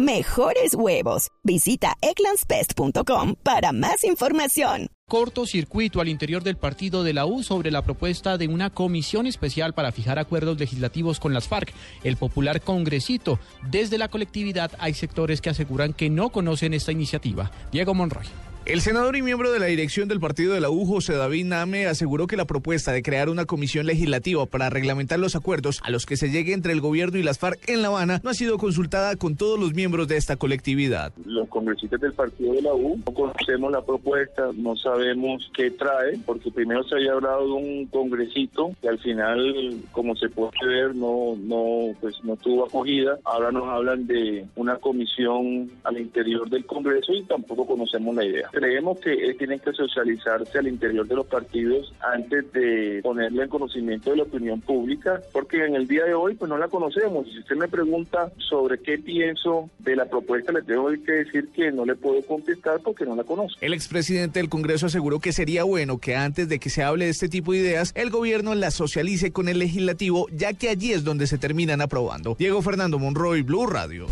mejores 0.00 0.74
huevos. 0.74 1.28
Visita 1.44 1.94
eclanspest.com 2.00 3.34
para 3.42 3.72
más 3.72 4.04
información. 4.04 4.88
Cortocircuito 5.08 6.00
al 6.00 6.08
interior 6.08 6.44
del 6.44 6.56
partido 6.56 7.02
de 7.02 7.12
la 7.12 7.26
U 7.26 7.42
sobre 7.42 7.70
la 7.72 7.82
propuesta 7.82 8.38
de 8.38 8.46
una 8.46 8.70
comisión 8.70 9.26
especial 9.26 9.74
para 9.74 9.90
fijar 9.90 10.18
acuerdos 10.18 10.58
legislativos 10.58 11.18
con 11.18 11.34
las 11.34 11.48
FARC, 11.48 11.72
el 12.04 12.16
popular 12.16 12.60
congresito. 12.60 13.40
Desde 13.70 13.98
la 13.98 14.08
colectividad 14.08 14.70
hay 14.78 14.94
sectores 14.94 15.40
que 15.40 15.50
aseguran 15.50 15.94
que 15.94 16.10
no 16.10 16.30
conocen 16.30 16.74
esta 16.74 16.92
iniciativa. 16.92 17.50
Diego 17.72 17.92
Monroy. 17.92 18.26
El 18.66 18.82
senador 18.82 19.16
y 19.16 19.22
miembro 19.22 19.50
de 19.50 19.58
la 19.58 19.66
dirección 19.66 20.06
del 20.06 20.20
partido 20.20 20.52
de 20.52 20.60
la 20.60 20.70
U, 20.70 20.84
José 20.84 21.14
David 21.14 21.46
Name, 21.46 21.86
aseguró 21.86 22.26
que 22.26 22.36
la 22.36 22.44
propuesta 22.44 22.92
de 22.92 23.02
crear 23.02 23.30
una 23.30 23.46
comisión 23.46 23.86
legislativa 23.86 24.44
para 24.44 24.68
reglamentar 24.68 25.18
los 25.18 25.34
acuerdos 25.34 25.80
a 25.82 25.90
los 25.90 26.04
que 26.04 26.18
se 26.18 26.30
llegue 26.30 26.52
entre 26.52 26.72
el 26.74 26.82
gobierno 26.82 27.18
y 27.18 27.22
las 27.22 27.38
FARC 27.38 27.68
en 27.70 27.80
La 27.80 27.88
Habana 27.88 28.20
no 28.22 28.30
ha 28.30 28.34
sido 28.34 28.58
consultada 28.58 29.16
con 29.16 29.34
todos 29.34 29.58
los 29.58 29.72
miembros 29.72 30.08
de 30.08 30.18
esta 30.18 30.36
colectividad. 30.36 31.12
Los 31.24 31.48
congresistas 31.48 32.00
del 32.00 32.12
partido 32.12 32.52
de 32.52 32.62
la 32.62 32.74
U 32.74 33.00
no 33.04 33.14
conocemos 33.14 33.72
la 33.72 33.82
propuesta, 33.82 34.50
no 34.54 34.76
sabemos 34.76 35.50
qué 35.56 35.70
trae, 35.70 36.18
porque 36.26 36.50
primero 36.50 36.84
se 36.84 36.96
había 36.96 37.12
hablado 37.12 37.46
de 37.46 37.52
un 37.52 37.86
congresito 37.86 38.72
que 38.82 38.88
al 38.88 38.98
final, 38.98 39.80
como 39.90 40.14
se 40.16 40.28
puede 40.28 40.52
ver, 40.66 40.94
no, 40.94 41.34
no, 41.40 41.94
pues 42.00 42.22
no 42.22 42.36
tuvo 42.36 42.66
acogida. 42.66 43.18
Ahora 43.24 43.50
nos 43.50 43.66
hablan 43.68 44.06
de 44.06 44.44
una 44.54 44.76
comisión 44.76 45.70
al 45.82 45.98
interior 45.98 46.48
del 46.50 46.66
Congreso 46.66 47.14
y 47.14 47.22
tampoco 47.24 47.66
conocemos 47.66 48.14
la 48.14 48.24
idea. 48.24 48.49
Creemos 48.52 48.98
que 49.00 49.34
tienen 49.34 49.60
que 49.60 49.72
socializarse 49.72 50.58
al 50.58 50.68
interior 50.68 51.06
de 51.06 51.14
los 51.14 51.26
partidos 51.26 51.92
antes 52.00 52.52
de 52.52 53.00
ponerle 53.02 53.44
en 53.44 53.48
conocimiento 53.48 54.10
de 54.10 54.16
la 54.16 54.22
opinión 54.24 54.60
pública, 54.60 55.20
porque 55.32 55.64
en 55.64 55.76
el 55.76 55.86
día 55.86 56.04
de 56.04 56.14
hoy 56.14 56.34
pues 56.34 56.48
no 56.48 56.58
la 56.58 56.68
conocemos. 56.68 57.26
Si 57.30 57.38
usted 57.38 57.56
me 57.56 57.68
pregunta 57.68 58.30
sobre 58.38 58.78
qué 58.78 58.98
pienso 58.98 59.70
de 59.78 59.96
la 59.96 60.06
propuesta, 60.06 60.52
le 60.52 60.62
tengo 60.62 60.88
que 61.04 61.12
decir 61.12 61.48
que 61.54 61.70
no 61.70 61.84
le 61.84 61.94
puedo 61.94 62.22
contestar 62.22 62.80
porque 62.82 63.04
no 63.04 63.14
la 63.14 63.24
conozco. 63.24 63.58
El 63.60 63.74
expresidente 63.74 64.40
del 64.40 64.48
Congreso 64.48 64.86
aseguró 64.86 65.20
que 65.20 65.32
sería 65.32 65.64
bueno 65.64 65.98
que 65.98 66.16
antes 66.16 66.48
de 66.48 66.58
que 66.58 66.70
se 66.70 66.82
hable 66.82 67.06
de 67.06 67.10
este 67.10 67.28
tipo 67.28 67.52
de 67.52 67.58
ideas, 67.58 67.92
el 67.94 68.10
gobierno 68.10 68.54
las 68.54 68.74
socialice 68.74 69.32
con 69.32 69.48
el 69.48 69.58
legislativo, 69.58 70.26
ya 70.32 70.52
que 70.52 70.68
allí 70.68 70.92
es 70.92 71.04
donde 71.04 71.26
se 71.26 71.38
terminan 71.38 71.80
aprobando. 71.80 72.36
Diego 72.38 72.62
Fernando 72.62 72.98
Monroy, 72.98 73.42
Blue 73.42 73.66
Radio. 73.66 74.06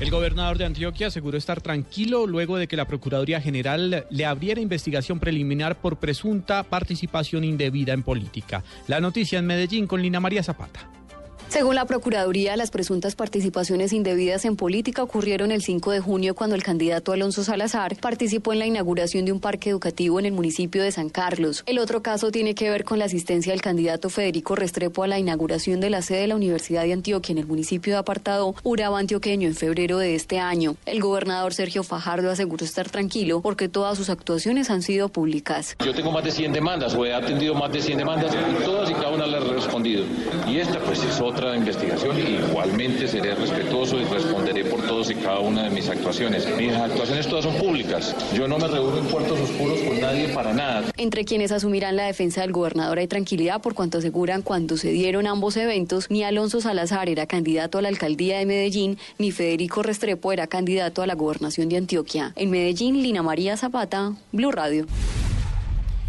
El 0.00 0.10
gobernador 0.10 0.58
de 0.58 0.64
Antioquia 0.64 1.08
aseguró 1.08 1.36
estar 1.36 1.60
tranquilo 1.60 2.28
luego 2.28 2.56
de 2.56 2.68
que 2.68 2.76
la 2.76 2.86
Procuraduría 2.86 3.40
General 3.40 4.06
le 4.08 4.26
abriera 4.26 4.60
investigación 4.60 5.18
preliminar 5.18 5.80
por 5.80 5.96
presunta 5.96 6.62
participación 6.62 7.42
indebida 7.42 7.94
en 7.94 8.04
política. 8.04 8.62
La 8.86 9.00
noticia 9.00 9.40
en 9.40 9.46
Medellín 9.46 9.88
con 9.88 10.00
Lina 10.00 10.20
María 10.20 10.44
Zapata. 10.44 10.97
Según 11.48 11.76
la 11.76 11.86
Procuraduría, 11.86 12.56
las 12.58 12.70
presuntas 12.70 13.16
participaciones 13.16 13.94
indebidas 13.94 14.44
en 14.44 14.54
política 14.54 15.02
ocurrieron 15.02 15.50
el 15.50 15.62
5 15.62 15.92
de 15.92 16.00
junio 16.00 16.34
cuando 16.34 16.54
el 16.54 16.62
candidato 16.62 17.12
Alonso 17.12 17.42
Salazar 17.42 17.96
participó 17.96 18.52
en 18.52 18.58
la 18.58 18.66
inauguración 18.66 19.24
de 19.24 19.32
un 19.32 19.40
parque 19.40 19.70
educativo 19.70 20.18
en 20.18 20.26
el 20.26 20.32
municipio 20.32 20.82
de 20.82 20.92
San 20.92 21.08
Carlos. 21.08 21.64
El 21.64 21.78
otro 21.78 22.02
caso 22.02 22.30
tiene 22.30 22.54
que 22.54 22.68
ver 22.68 22.84
con 22.84 22.98
la 22.98 23.06
asistencia 23.06 23.52
del 23.52 23.62
candidato 23.62 24.10
Federico 24.10 24.56
Restrepo 24.56 25.04
a 25.04 25.06
la 25.06 25.18
inauguración 25.18 25.80
de 25.80 25.88
la 25.88 26.02
sede 26.02 26.20
de 26.20 26.26
la 26.26 26.36
Universidad 26.36 26.82
de 26.82 26.92
Antioquia 26.92 27.32
en 27.32 27.38
el 27.38 27.46
municipio 27.46 27.94
de 27.94 27.98
Apartado, 27.98 28.54
Uraba 28.62 28.98
Antioqueño, 28.98 29.48
en 29.48 29.54
febrero 29.54 29.96
de 29.96 30.14
este 30.14 30.38
año. 30.38 30.76
El 30.84 31.00
gobernador 31.00 31.54
Sergio 31.54 31.82
Fajardo 31.82 32.30
aseguró 32.30 32.62
estar 32.62 32.90
tranquilo 32.90 33.40
porque 33.40 33.70
todas 33.70 33.96
sus 33.96 34.10
actuaciones 34.10 34.68
han 34.68 34.82
sido 34.82 35.08
públicas. 35.08 35.76
Yo 35.82 35.94
tengo 35.94 36.12
más 36.12 36.24
de 36.24 36.30
100 36.30 36.52
demandas 36.52 36.94
o 36.94 37.06
he 37.06 37.14
atendido 37.14 37.54
más 37.54 37.72
de 37.72 37.80
100 37.80 37.96
demandas 37.96 38.36
todas 38.66 38.90
y 38.90 38.92
cada 38.92 39.08
una 39.08 39.26
las 39.26 39.42
he 39.42 39.48
respondido. 39.54 40.04
Y 40.46 40.58
esta 40.58 40.78
pues 40.80 41.02
es 41.02 41.18
otra 41.22 41.37
otra 41.38 41.56
investigación 41.56 42.18
igualmente 42.18 43.06
seré 43.06 43.32
respetuoso 43.36 44.00
y 44.00 44.04
responderé 44.04 44.64
por 44.64 44.84
todos 44.84 45.08
y 45.08 45.14
cada 45.14 45.38
una 45.38 45.62
de 45.64 45.70
mis 45.70 45.88
actuaciones. 45.88 46.44
Mis 46.56 46.72
actuaciones 46.74 47.28
todas 47.28 47.44
son 47.44 47.54
públicas. 47.54 48.16
Yo 48.34 48.48
no 48.48 48.58
me 48.58 48.66
reúno 48.66 48.98
en 48.98 49.06
puertos 49.06 49.38
oscuros 49.38 49.78
con 49.82 50.00
nadie 50.00 50.30
para 50.30 50.52
nada. 50.52 50.82
Entre 50.96 51.24
quienes 51.24 51.52
asumirán 51.52 51.94
la 51.94 52.06
defensa 52.06 52.40
del 52.40 52.50
gobernador 52.50 52.98
hay 52.98 53.06
tranquilidad 53.06 53.62
por 53.62 53.74
cuanto 53.74 53.98
aseguran 53.98 54.42
cuando 54.42 54.76
se 54.76 54.90
dieron 54.90 55.28
ambos 55.28 55.56
eventos, 55.56 56.10
ni 56.10 56.24
Alonso 56.24 56.60
Salazar 56.60 57.08
era 57.08 57.26
candidato 57.26 57.78
a 57.78 57.82
la 57.82 57.88
alcaldía 57.88 58.38
de 58.38 58.46
Medellín, 58.46 58.98
ni 59.18 59.30
Federico 59.30 59.84
Restrepo 59.84 60.32
era 60.32 60.48
candidato 60.48 61.02
a 61.02 61.06
la 61.06 61.14
gobernación 61.14 61.68
de 61.68 61.76
Antioquia. 61.76 62.32
En 62.34 62.50
Medellín, 62.50 63.00
Lina 63.00 63.22
María 63.22 63.56
Zapata, 63.56 64.12
Blue 64.32 64.50
Radio. 64.50 64.86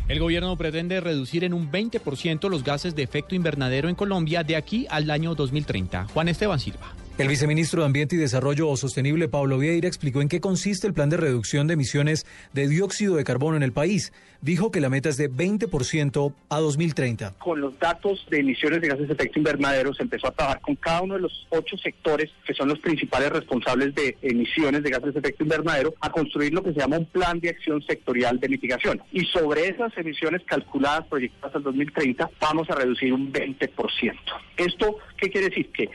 El 0.09 0.19
gobierno 0.19 0.57
pretende 0.57 0.99
reducir 1.01 1.43
en 1.43 1.53
un 1.53 1.71
20% 1.71 2.49
los 2.49 2.63
gases 2.63 2.95
de 2.95 3.03
efecto 3.03 3.35
invernadero 3.35 3.89
en 3.89 3.95
Colombia 3.95 4.43
de 4.43 4.55
aquí 4.55 4.87
al 4.89 5.11
año 5.11 5.35
2030. 5.35 6.07
Juan 6.11 6.27
Esteban 6.27 6.59
Silva. 6.59 6.95
El 7.19 7.27
viceministro 7.27 7.81
de 7.81 7.85
Ambiente 7.85 8.15
y 8.15 8.17
Desarrollo 8.17 8.73
Sostenible, 8.77 9.27
Pablo 9.27 9.57
Vieira, 9.57 9.89
explicó 9.89 10.21
en 10.21 10.29
qué 10.29 10.39
consiste 10.39 10.87
el 10.87 10.93
plan 10.93 11.09
de 11.09 11.17
reducción 11.17 11.67
de 11.67 11.73
emisiones 11.73 12.25
de 12.53 12.69
dióxido 12.69 13.17
de 13.17 13.25
carbono 13.25 13.57
en 13.57 13.63
el 13.63 13.73
país. 13.73 14.13
Dijo 14.39 14.71
que 14.71 14.79
la 14.79 14.87
meta 14.87 15.09
es 15.09 15.17
de 15.17 15.29
20% 15.29 16.33
a 16.47 16.59
2030. 16.59 17.33
Con 17.39 17.59
los 17.59 17.77
datos 17.77 18.25
de 18.29 18.39
emisiones 18.39 18.79
de 18.79 18.87
gases 18.87 19.09
de 19.09 19.15
efecto 19.15 19.37
invernadero 19.37 19.93
se 19.93 20.03
empezó 20.03 20.27
a 20.27 20.31
trabajar 20.31 20.61
con 20.61 20.75
cada 20.77 21.01
uno 21.01 21.15
de 21.15 21.19
los 21.19 21.45
ocho 21.49 21.75
sectores 21.75 22.31
que 22.47 22.53
son 22.53 22.69
los 22.69 22.79
principales 22.79 23.29
responsables 23.31 23.93
de 23.95 24.17
emisiones 24.21 24.81
de 24.81 24.89
gases 24.89 25.13
de 25.13 25.19
efecto 25.19 25.43
invernadero 25.43 25.93
a 25.99 26.09
construir 26.11 26.53
lo 26.53 26.63
que 26.63 26.71
se 26.71 26.79
llama 26.79 26.99
un 26.99 27.05
plan 27.05 27.41
de 27.41 27.49
acción 27.49 27.81
sectorial 27.81 28.39
de 28.39 28.47
mitigación. 28.47 29.01
Y 29.11 29.25
sobre 29.25 29.67
esas 29.67 29.91
emisiones 29.97 30.41
calculadas, 30.45 31.05
proyectadas 31.07 31.53
al 31.53 31.63
2030, 31.63 32.29
vamos 32.39 32.69
a 32.69 32.75
reducir 32.75 33.11
un 33.11 33.33
20%. 33.33 34.13
¿Esto 34.55 34.99
qué 35.17 35.29
quiere 35.29 35.49
decir? 35.49 35.69
Que 35.73 35.89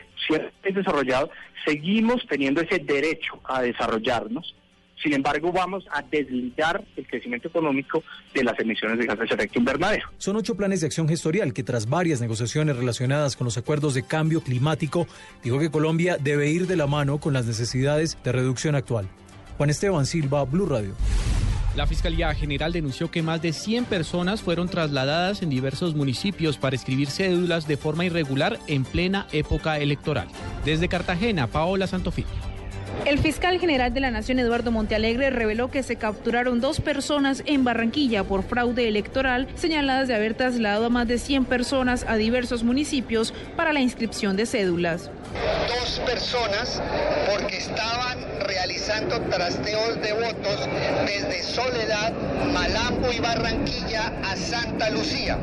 es 0.63 0.75
desarrollado, 0.75 1.29
seguimos 1.65 2.25
teniendo 2.27 2.61
ese 2.61 2.79
derecho 2.79 3.39
a 3.43 3.61
desarrollarnos. 3.61 4.55
Sin 5.03 5.13
embargo, 5.13 5.51
vamos 5.51 5.85
a 5.91 6.01
desligar 6.01 6.83
el 6.95 7.05
crecimiento 7.05 7.49
económico 7.49 8.01
de 8.33 8.43
las 8.43 8.57
emisiones 8.59 8.97
de 8.97 9.05
gases 9.05 9.29
de 9.29 9.35
efecto 9.35 9.59
invernadero. 9.59 10.07
Son 10.17 10.35
ocho 10.35 10.55
planes 10.55 10.81
de 10.81 10.87
acción 10.87 11.07
gestorial 11.07 11.53
que 11.53 11.63
tras 11.63 11.89
varias 11.89 12.21
negociaciones 12.21 12.77
relacionadas 12.77 13.35
con 13.35 13.45
los 13.45 13.57
acuerdos 13.57 13.93
de 13.93 14.07
cambio 14.07 14.41
climático, 14.41 15.05
dijo 15.43 15.59
que 15.59 15.69
Colombia 15.69 16.17
debe 16.19 16.49
ir 16.49 16.65
de 16.65 16.77
la 16.77 16.87
mano 16.87 17.19
con 17.19 17.33
las 17.33 17.45
necesidades 17.45 18.17
de 18.23 18.31
reducción 18.31 18.73
actual. 18.75 19.07
Juan 19.57 19.69
Esteban 19.69 20.05
Silva, 20.05 20.43
Blue 20.45 20.65
Radio. 20.65 20.95
La 21.75 21.85
Fiscalía 21.85 22.33
General 22.33 22.71
denunció 22.71 23.11
que 23.11 23.21
más 23.21 23.41
de 23.41 23.51
100 23.51 23.85
personas 23.85 24.41
fueron 24.41 24.69
trasladadas 24.69 25.41
en 25.41 25.49
diversos 25.49 25.93
municipios 25.93 26.57
para 26.57 26.77
escribir 26.77 27.09
cédulas 27.09 27.67
de 27.67 27.75
forma 27.75 28.05
irregular 28.05 28.59
en 28.67 28.85
plena 28.85 29.27
época 29.33 29.77
electoral. 29.77 30.29
Desde 30.63 30.87
Cartagena, 30.87 31.47
Paola 31.47 31.85
Santofilio. 31.85 32.55
El 33.03 33.19
fiscal 33.19 33.59
general 33.59 33.93
de 33.93 33.99
la 33.99 34.09
Nación, 34.09 34.39
Eduardo 34.39 34.71
Montealegre, 34.71 35.29
reveló 35.31 35.69
que 35.69 35.83
se 35.83 35.97
capturaron 35.97 36.61
dos 36.61 36.79
personas 36.79 37.43
en 37.45 37.65
Barranquilla 37.65 38.23
por 38.23 38.43
fraude 38.43 38.87
electoral, 38.87 39.47
señaladas 39.55 40.07
de 40.07 40.15
haber 40.15 40.33
trasladado 40.33 40.85
a 40.85 40.89
más 40.89 41.07
de 41.09 41.17
100 41.17 41.43
personas 41.43 42.05
a 42.07 42.15
diversos 42.15 42.63
municipios 42.63 43.33
para 43.57 43.73
la 43.73 43.81
inscripción 43.81 44.37
de 44.37 44.45
cédulas. 44.45 45.11
Dos 45.67 45.99
personas 46.05 46.81
porque 47.29 47.57
estaban 47.57 48.17
realizando 48.41 49.19
trasteos 49.21 50.01
de 50.01 50.13
votos 50.13 50.69
desde 51.05 51.43
Soledad, 51.43 52.13
Malambo 52.53 53.11
y 53.11 53.19
Barranquilla 53.19 54.13
a 54.23 54.35
Santa 54.35 54.89
Lucía. 54.89 55.37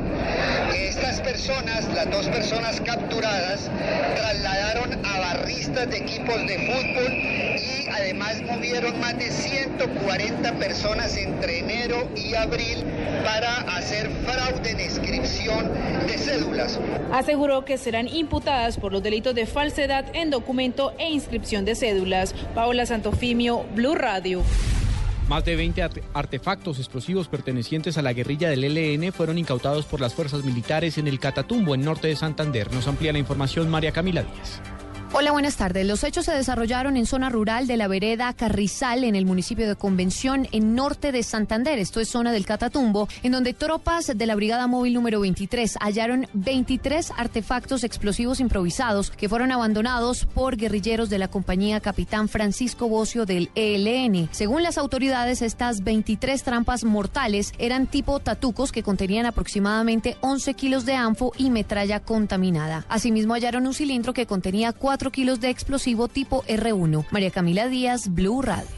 Estas 0.74 1.20
personas, 1.20 1.86
las 1.94 2.10
dos 2.10 2.28
personas 2.28 2.80
capturadas, 2.80 3.70
trasladaron 4.16 5.04
a 5.04 5.18
barristas 5.18 5.90
de 5.90 5.98
equipos 5.98 6.36
de 6.46 6.58
fútbol 6.66 7.12
y 7.12 7.88
además 7.90 8.40
movieron 8.42 8.98
más 9.00 9.18
de 9.18 9.30
140 9.30 10.52
personas 10.54 11.16
entre 11.16 11.58
enero 11.58 12.08
y 12.16 12.34
abril 12.34 12.84
para 13.24 13.58
hacer 13.76 14.10
fraude 14.24 14.70
en 14.70 14.80
inscripción 14.80 15.72
de 16.06 16.18
cédulas. 16.18 16.78
Aseguró 17.12 17.64
que 17.64 17.78
serán 17.78 18.08
imputadas 18.08 18.76
por 18.78 18.92
los 18.92 19.02
delitos 19.02 19.34
de 19.34 19.46
falsedad 19.82 20.14
en 20.14 20.30
documento 20.30 20.92
e 20.98 21.10
inscripción 21.10 21.64
de 21.64 21.74
cédulas. 21.74 22.34
Paola 22.54 22.86
Santofimio, 22.86 23.64
Blue 23.74 23.96
Radio. 23.96 24.42
Más 25.28 25.44
de 25.44 25.56
20 25.56 25.82
artefactos 26.14 26.78
explosivos 26.78 27.26
pertenecientes 27.26 27.98
a 27.98 28.02
la 28.02 28.12
guerrilla 28.12 28.48
del 28.48 28.62
ELN 28.62 29.12
fueron 29.12 29.38
incautados 29.38 29.84
por 29.86 30.00
las 30.00 30.14
fuerzas 30.14 30.44
militares 30.44 30.98
en 30.98 31.08
el 31.08 31.18
Catatumbo, 31.18 31.74
en 31.74 31.80
norte 31.80 32.06
de 32.06 32.16
Santander. 32.16 32.72
Nos 32.72 32.86
amplía 32.86 33.12
la 33.12 33.18
información 33.18 33.70
María 33.70 33.90
Camila 33.90 34.22
Díaz. 34.22 34.60
Hola, 35.14 35.30
buenas 35.30 35.56
tardes. 35.56 35.86
Los 35.86 36.04
hechos 36.04 36.24
se 36.24 36.32
desarrollaron 36.32 36.96
en 36.96 37.04
zona 37.04 37.28
rural 37.28 37.66
de 37.66 37.76
la 37.76 37.86
vereda 37.86 38.32
Carrizal, 38.32 39.04
en 39.04 39.14
el 39.14 39.26
municipio 39.26 39.68
de 39.68 39.76
Convención, 39.76 40.48
en 40.52 40.74
norte 40.74 41.12
de 41.12 41.22
Santander. 41.22 41.78
Esto 41.78 42.00
es 42.00 42.08
zona 42.08 42.32
del 42.32 42.46
Catatumbo, 42.46 43.08
en 43.22 43.32
donde 43.32 43.52
tropas 43.52 44.06
de 44.06 44.26
la 44.26 44.34
Brigada 44.34 44.66
Móvil 44.66 44.94
número 44.94 45.20
23 45.20 45.76
hallaron 45.82 46.28
23 46.32 47.12
artefactos 47.18 47.84
explosivos 47.84 48.40
improvisados 48.40 49.10
que 49.10 49.28
fueron 49.28 49.52
abandonados 49.52 50.24
por 50.24 50.56
guerrilleros 50.56 51.10
de 51.10 51.18
la 51.18 51.28
compañía 51.28 51.80
Capitán 51.80 52.30
Francisco 52.30 52.88
Bocio 52.88 53.26
del 53.26 53.50
ELN. 53.54 54.30
Según 54.32 54.62
las 54.62 54.78
autoridades, 54.78 55.42
estas 55.42 55.84
23 55.84 56.42
trampas 56.42 56.84
mortales 56.84 57.52
eran 57.58 57.86
tipo 57.86 58.18
tatucos 58.20 58.72
que 58.72 58.82
contenían 58.82 59.26
aproximadamente 59.26 60.16
11 60.22 60.54
kilos 60.54 60.86
de 60.86 60.94
anfo 60.94 61.32
y 61.36 61.50
metralla 61.50 62.00
contaminada. 62.00 62.86
Asimismo, 62.88 63.34
hallaron 63.34 63.66
un 63.66 63.74
cilindro 63.74 64.14
que 64.14 64.24
contenía 64.26 64.72
4 65.02 65.10
kilos 65.10 65.40
de 65.40 65.50
explosivo 65.50 66.06
tipo 66.06 66.44
R1. 66.44 67.06
María 67.10 67.32
Camila 67.32 67.66
Díaz, 67.66 68.14
Blue 68.14 68.40
Radio. 68.40 68.68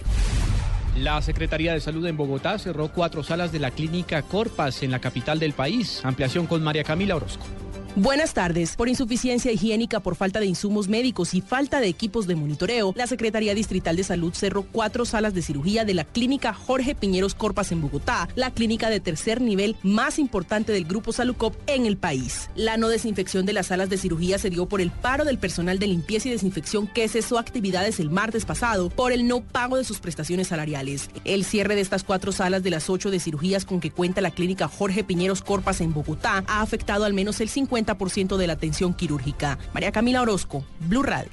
La 0.97 1.21
Secretaría 1.21 1.75
de 1.75 1.81
Salud 1.81 2.07
en 2.07 2.17
Bogotá 2.17 2.59
cerró 2.59 2.89
cuatro 2.89 3.23
salas 3.23 3.53
de 3.53 3.59
la 3.59 3.71
clínica 3.71 4.23
Corpas 4.23 4.83
en 4.83 4.91
la 4.91 5.01
capital 5.01 5.39
del 5.39 5.53
país. 5.53 6.01
Ampliación 6.03 6.47
con 6.47 6.63
María 6.63 6.83
Camila 6.83 7.17
Orozco. 7.17 7.45
Buenas 7.97 8.35
tardes. 8.35 8.75
Por 8.75 8.89
insuficiencia 8.89 9.53
higiénica, 9.53 10.01
por 10.01 10.17
falta 10.17 10.41
de 10.41 10.47
insumos 10.47 10.89
médicos 10.89 11.33
y 11.33 11.41
falta 11.41 11.79
de 11.79 11.87
equipos 11.87 12.27
de 12.27 12.35
monitoreo, 12.35 12.93
la 12.97 13.07
Secretaría 13.07 13.55
Distrital 13.55 13.95
de 13.95 14.03
Salud 14.03 14.35
cerró 14.35 14.65
cuatro 14.65 15.05
salas 15.05 15.33
de 15.33 15.43
cirugía 15.43 15.85
de 15.85 15.95
la 15.95 16.03
clínica 16.03 16.53
Jorge 16.53 16.97
Piñeros 16.97 17.37
Corpas 17.37 17.71
en 17.71 17.81
Bogotá, 17.81 18.29
la 18.35 18.51
clínica 18.51 18.91
de 18.91 18.99
tercer 18.99 19.41
nivel 19.41 19.77
más 19.85 20.19
importante 20.19 20.73
del 20.73 20.87
grupo 20.87 21.13
Salucop 21.13 21.55
en 21.69 21.87
el 21.87 21.97
país. 21.97 22.51
La 22.57 22.77
no 22.77 22.89
desinfección 22.89 23.47
de 23.47 23.53
las 23.53 23.69
salas 23.69 23.89
de 23.91 23.97
cirugía 23.97 24.39
se 24.39 24.51
dio 24.51 24.67
por 24.67 24.81
el 24.81 24.91
paro 24.91 25.25
del 25.25 25.39
personal 25.39 25.79
de 25.79 25.87
limpieza 25.87 26.27
y 26.27 26.33
desinfección 26.33 26.89
que 26.89 27.07
cesó 27.07 27.39
actividades 27.39 28.01
el 28.01 28.11
martes 28.11 28.45
pasado 28.45 28.91
por 28.91 29.13
el 29.13 29.29
no 29.29 29.41
pago 29.41 29.77
de 29.77 29.85
sus 29.85 30.01
prestaciones 30.01 30.49
salariales. 30.49 31.11
El 31.25 31.45
cierre 31.45 31.77
de 31.77 31.83
estas 31.83 32.03
cuatro 32.03 32.33
salas 32.33 32.65
de 32.65 32.71
las 32.71 32.91
ocho 32.91 33.13
de 33.13 33.21
cirugías 33.21 33.65
con 33.65 33.79
que 33.79 33.93
cuenta 33.93 34.21
la 34.21 34.33
clínica 34.33 34.67
Jorge 34.67 35.05
Piñeros 35.05 35.43
Corpas 35.43 35.81
en 35.81 35.95
Bogotá 35.95 36.43
ha 36.49 36.61
afectado 36.61 37.05
al 37.05 37.15
menos 37.15 37.41
el 37.41 37.49
50 37.49 37.84
ciento 38.11 38.37
de 38.39 38.47
la 38.47 38.55
atención 38.55 38.95
quirúrgica. 38.95 39.59
María 39.73 39.93
Camila 39.93 40.23
Orozco, 40.23 40.65
Blue 40.81 41.03
Radio. 41.03 41.31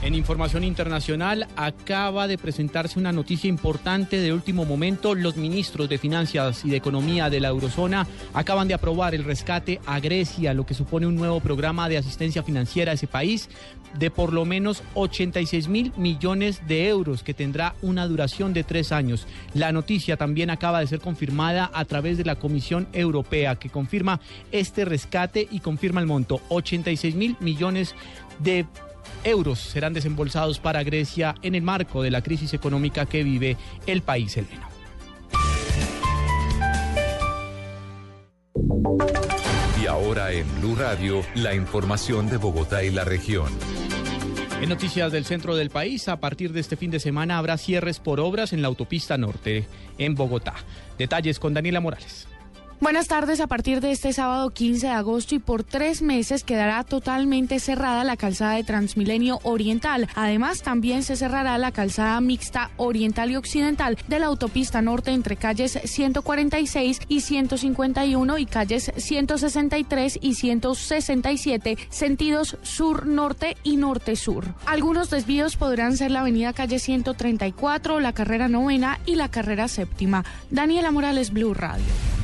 En 0.00 0.14
información 0.14 0.62
internacional, 0.62 1.48
acaba 1.56 2.28
de 2.28 2.38
presentarse 2.38 3.00
una 3.00 3.10
noticia 3.10 3.48
importante 3.48 4.18
de 4.18 4.32
último 4.32 4.64
momento. 4.64 5.16
Los 5.16 5.36
ministros 5.36 5.88
de 5.88 5.98
Finanzas 5.98 6.64
y 6.64 6.70
de 6.70 6.76
Economía 6.76 7.28
de 7.28 7.40
la 7.40 7.48
Eurozona 7.48 8.06
acaban 8.32 8.68
de 8.68 8.74
aprobar 8.74 9.16
el 9.16 9.24
rescate 9.24 9.80
a 9.86 9.98
Grecia, 9.98 10.54
lo 10.54 10.64
que 10.64 10.74
supone 10.74 11.08
un 11.08 11.16
nuevo 11.16 11.40
programa 11.40 11.88
de 11.88 11.98
asistencia 11.98 12.44
financiera 12.44 12.92
a 12.92 12.94
ese 12.94 13.08
país 13.08 13.50
de 13.98 14.10
por 14.12 14.32
lo 14.32 14.44
menos 14.44 14.84
86 14.94 15.66
mil 15.66 15.92
millones 15.96 16.62
de 16.68 16.86
euros, 16.86 17.24
que 17.24 17.34
tendrá 17.34 17.74
una 17.82 18.06
duración 18.06 18.52
de 18.52 18.62
tres 18.62 18.92
años. 18.92 19.26
La 19.52 19.72
noticia 19.72 20.16
también 20.16 20.50
acaba 20.50 20.78
de 20.78 20.86
ser 20.86 21.00
confirmada 21.00 21.72
a 21.74 21.84
través 21.84 22.16
de 22.18 22.24
la 22.24 22.36
Comisión 22.36 22.86
Europea, 22.92 23.56
que 23.56 23.68
confirma 23.68 24.20
este 24.52 24.84
rescate 24.84 25.48
y 25.50 25.58
confirma 25.58 26.00
el 26.00 26.06
monto, 26.06 26.40
86 26.50 27.16
mil 27.16 27.36
millones 27.40 27.96
de 28.38 28.60
euros 28.60 28.87
serán 29.54 29.92
desembolsados 29.92 30.58
para 30.58 30.82
Grecia 30.82 31.34
en 31.42 31.54
el 31.54 31.62
marco 31.62 32.02
de 32.02 32.10
la 32.10 32.22
crisis 32.22 32.54
económica 32.54 33.06
que 33.06 33.22
vive 33.22 33.56
el 33.86 34.02
país 34.02 34.36
heleno. 34.36 34.68
Y 39.82 39.86
ahora 39.86 40.32
en 40.32 40.46
Blue 40.60 40.74
Radio, 40.76 41.22
la 41.34 41.54
información 41.54 42.28
de 42.28 42.36
Bogotá 42.38 42.82
y 42.82 42.90
la 42.90 43.04
región. 43.04 43.52
En 44.60 44.70
noticias 44.70 45.12
del 45.12 45.24
centro 45.24 45.54
del 45.54 45.70
país, 45.70 46.08
a 46.08 46.18
partir 46.18 46.52
de 46.52 46.60
este 46.60 46.76
fin 46.76 46.90
de 46.90 46.98
semana 46.98 47.38
habrá 47.38 47.56
cierres 47.58 48.00
por 48.00 48.18
obras 48.18 48.52
en 48.52 48.60
la 48.60 48.68
autopista 48.68 49.16
norte 49.16 49.66
en 49.98 50.14
Bogotá. 50.14 50.54
Detalles 50.98 51.38
con 51.38 51.54
Daniela 51.54 51.80
Morales. 51.80 52.26
Buenas 52.80 53.08
tardes. 53.08 53.40
A 53.40 53.48
partir 53.48 53.80
de 53.80 53.90
este 53.90 54.12
sábado 54.12 54.50
15 54.50 54.86
de 54.86 54.92
agosto 54.92 55.34
y 55.34 55.40
por 55.40 55.64
tres 55.64 56.00
meses 56.00 56.44
quedará 56.44 56.84
totalmente 56.84 57.58
cerrada 57.58 58.04
la 58.04 58.16
calzada 58.16 58.54
de 58.54 58.62
Transmilenio 58.62 59.40
Oriental. 59.42 60.06
Además, 60.14 60.62
también 60.62 61.02
se 61.02 61.16
cerrará 61.16 61.58
la 61.58 61.72
calzada 61.72 62.20
mixta 62.20 62.70
Oriental 62.76 63.32
y 63.32 63.36
Occidental 63.36 63.98
de 64.06 64.20
la 64.20 64.26
autopista 64.26 64.80
norte 64.80 65.10
entre 65.10 65.34
calles 65.34 65.80
146 65.82 67.00
y 67.08 67.20
151 67.20 68.38
y 68.38 68.46
calles 68.46 68.92
163 68.96 70.20
y 70.22 70.34
167, 70.34 71.78
sentidos 71.90 72.58
sur-norte 72.62 73.56
y 73.64 73.76
norte-sur. 73.76 74.54
Algunos 74.66 75.10
desvíos 75.10 75.56
podrán 75.56 75.96
ser 75.96 76.12
la 76.12 76.20
avenida 76.20 76.52
calle 76.52 76.78
134, 76.78 77.98
la 77.98 78.12
carrera 78.12 78.46
novena 78.46 79.00
y 79.04 79.16
la 79.16 79.28
carrera 79.28 79.66
séptima. 79.66 80.24
Daniela 80.50 80.92
Morales, 80.92 81.32
Blue 81.32 81.54
Radio 81.54 82.17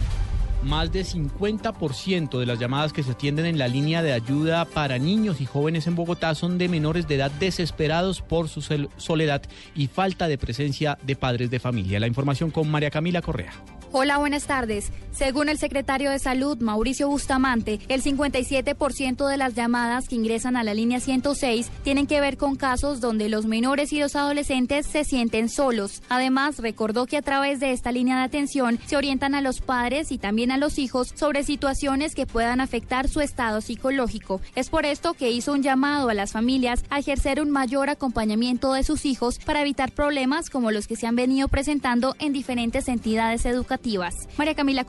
más 0.64 0.93
de 0.93 1.05
50% 1.05 2.38
de 2.38 2.46
las 2.46 2.58
llamadas 2.58 2.93
que 2.93 3.02
se 3.02 3.12
atienden 3.12 3.46
en 3.46 3.58
la 3.58 3.69
línea 3.69 4.02
de 4.02 4.12
ayuda 4.12 4.64
para 4.64 4.99
niños 4.99 5.40
y 5.40 5.46
jóvenes 5.46 5.87
en 5.87 5.94
Bogotá 5.94 6.34
son 6.34 6.58
de 6.58 6.69
menores 6.69 7.06
de 7.06 7.16
edad 7.16 7.31
desesperados 7.31 8.22
por 8.22 8.49
su 8.49 8.62
soledad 8.96 9.43
y 9.75 9.87
falta 9.87 10.28
de 10.28 10.38
presencia 10.38 10.99
de 11.02 11.16
padres 11.16 11.50
de 11.50 11.61
familia. 11.61 12.00
La 12.00 12.06
información 12.06 12.50
con 12.50 12.70
María 12.70 12.90
Camila 12.90 13.22
Correa. 13.22 13.52
Hola, 13.93 14.19
buenas 14.19 14.46
tardes. 14.46 14.90
Según 15.14 15.49
el 15.49 15.58
secretario 15.58 16.11
de 16.11 16.19
Salud, 16.19 16.58
Mauricio 16.58 17.08
Bustamante, 17.08 17.78
el 17.87 18.02
57% 18.02 19.28
de 19.28 19.37
las 19.37 19.55
llamadas 19.55 20.08
que 20.08 20.16
ingresan 20.16 20.56
a 20.56 20.64
la 20.64 20.75
línea 20.75 20.99
106 20.99 21.70
tienen 21.84 22.08
que 22.08 22.20
ver 22.20 22.37
con 22.37 22.56
casos 22.56 23.00
donde 23.00 23.28
los 23.28 23.46
menores 23.46 23.93
y 23.93 24.00
los 24.00 24.16
adolescentes 24.16 24.87
se 24.87 25.05
sienten 25.05 25.49
solos. 25.49 26.02
Además, 26.08 26.58
recordó 26.58 27.06
que 27.06 27.16
a 27.16 27.22
través 27.22 27.61
de 27.61 27.70
esta 27.70 27.93
línea 27.93 28.16
de 28.16 28.25
atención 28.25 28.81
se 28.87 28.96
orientan 28.96 29.37
a 29.37 29.40
los 29.40 29.61
padres 29.61 30.11
y 30.11 30.19
también 30.19 30.50
a 30.50 30.58
los 30.58 30.78
hijos 30.81 31.12
sobre 31.14 31.44
situaciones 31.44 32.17
que 32.17 32.26
puedan 32.26 32.60
afectar 32.60 33.08
su 33.08 33.20
estado 33.20 33.60
psicológico. 33.60 34.40
Es 34.56 34.69
por 34.69 34.84
esto 34.84 35.14
que 35.14 35.31
hizo 35.31 35.52
un 35.52 35.62
llamado 35.62 36.08
a 36.08 36.14
las 36.14 36.32
familias 36.32 36.82
a 36.90 36.99
ejercer 36.99 37.40
un 37.40 37.52
mayor 37.52 37.88
acompañamiento 37.88 38.72
de 38.72 38.82
sus 38.82 39.05
hijos 39.05 39.38
para 39.38 39.60
evitar 39.60 39.93
problemas 39.93 40.50
como 40.50 40.72
los 40.72 40.88
que 40.88 40.96
se 40.96 41.06
han 41.06 41.14
venido 41.14 41.46
presentando 41.46 42.17
en 42.19 42.32
diferentes 42.32 42.88
entidades 42.88 43.46
educativas. 43.46 44.14
María 44.37 44.56
Camila 44.56 44.82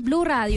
Blue 0.00 0.24
Radio. 0.24 0.56